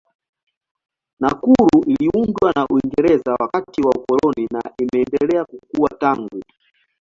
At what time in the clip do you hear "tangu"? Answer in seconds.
5.89-6.39